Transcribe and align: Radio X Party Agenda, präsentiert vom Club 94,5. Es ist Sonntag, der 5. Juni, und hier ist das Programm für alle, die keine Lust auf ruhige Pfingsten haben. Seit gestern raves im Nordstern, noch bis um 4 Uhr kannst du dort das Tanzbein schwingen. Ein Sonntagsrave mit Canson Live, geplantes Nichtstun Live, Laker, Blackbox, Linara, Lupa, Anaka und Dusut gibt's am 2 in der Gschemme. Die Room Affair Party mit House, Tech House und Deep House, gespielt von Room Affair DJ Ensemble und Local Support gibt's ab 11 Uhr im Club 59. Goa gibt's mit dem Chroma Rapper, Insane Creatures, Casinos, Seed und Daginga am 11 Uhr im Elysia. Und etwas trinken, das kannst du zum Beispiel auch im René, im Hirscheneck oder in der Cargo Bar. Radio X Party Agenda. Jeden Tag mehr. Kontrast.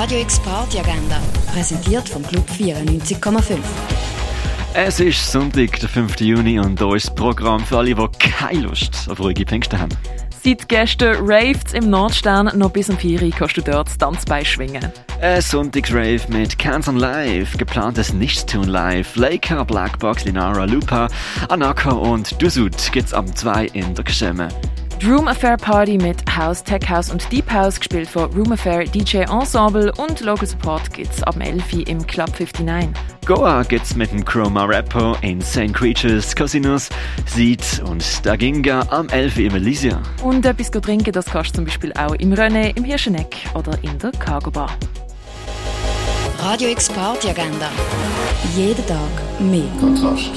Radio 0.00 0.20
X 0.20 0.40
Party 0.40 0.78
Agenda, 0.78 1.20
präsentiert 1.52 2.08
vom 2.08 2.22
Club 2.22 2.48
94,5. 2.58 3.58
Es 4.72 4.98
ist 4.98 5.30
Sonntag, 5.30 5.78
der 5.78 5.90
5. 5.90 6.18
Juni, 6.20 6.58
und 6.58 6.80
hier 6.80 6.94
ist 6.94 7.08
das 7.08 7.14
Programm 7.14 7.62
für 7.62 7.76
alle, 7.76 7.94
die 7.94 8.08
keine 8.18 8.60
Lust 8.60 9.10
auf 9.10 9.20
ruhige 9.20 9.44
Pfingsten 9.44 9.78
haben. 9.78 9.94
Seit 10.42 10.70
gestern 10.70 11.16
raves 11.20 11.74
im 11.74 11.90
Nordstern, 11.90 12.50
noch 12.56 12.70
bis 12.70 12.88
um 12.88 12.96
4 12.96 13.20
Uhr 13.20 13.30
kannst 13.30 13.58
du 13.58 13.60
dort 13.60 13.88
das 13.88 13.98
Tanzbein 13.98 14.42
schwingen. 14.42 14.90
Ein 15.20 15.42
Sonntagsrave 15.42 16.22
mit 16.28 16.58
Canson 16.58 16.96
Live, 16.96 17.58
geplantes 17.58 18.14
Nichtstun 18.14 18.68
Live, 18.68 19.16
Laker, 19.16 19.66
Blackbox, 19.66 20.24
Linara, 20.24 20.64
Lupa, 20.64 21.08
Anaka 21.50 21.90
und 21.90 22.40
Dusut 22.40 22.90
gibt's 22.90 23.12
am 23.12 23.36
2 23.36 23.66
in 23.74 23.94
der 23.94 24.04
Gschemme. 24.04 24.48
Die 25.00 25.06
Room 25.06 25.28
Affair 25.28 25.56
Party 25.56 25.96
mit 25.96 26.18
House, 26.36 26.62
Tech 26.62 26.82
House 26.90 27.10
und 27.10 27.32
Deep 27.32 27.50
House, 27.50 27.78
gespielt 27.78 28.06
von 28.06 28.30
Room 28.32 28.52
Affair 28.52 28.84
DJ 28.84 29.18
Ensemble 29.18 29.90
und 29.96 30.20
Local 30.20 30.46
Support 30.46 30.92
gibt's 30.92 31.22
ab 31.22 31.36
11 31.40 31.72
Uhr 31.72 31.88
im 31.88 32.06
Club 32.06 32.28
59. 32.38 32.90
Goa 33.24 33.62
gibt's 33.62 33.96
mit 33.96 34.12
dem 34.12 34.22
Chroma 34.22 34.66
Rapper, 34.66 35.16
Insane 35.22 35.72
Creatures, 35.72 36.36
Casinos, 36.36 36.90
Seed 37.24 37.82
und 37.88 38.04
Daginga 38.26 38.86
am 38.90 39.08
11 39.08 39.36
Uhr 39.36 39.44
im 39.44 39.54
Elysia. 39.54 40.02
Und 40.22 40.44
etwas 40.44 40.70
trinken, 40.70 41.12
das 41.12 41.24
kannst 41.24 41.52
du 41.52 41.56
zum 41.56 41.64
Beispiel 41.64 41.94
auch 41.94 42.14
im 42.16 42.34
René, 42.34 42.76
im 42.76 42.84
Hirscheneck 42.84 43.36
oder 43.54 43.78
in 43.82 43.98
der 43.98 44.10
Cargo 44.12 44.50
Bar. 44.50 44.76
Radio 46.42 46.68
X 46.68 46.90
Party 46.90 47.30
Agenda. 47.30 47.70
Jeden 48.54 48.86
Tag 48.86 49.40
mehr. 49.40 49.62
Kontrast. 49.80 50.32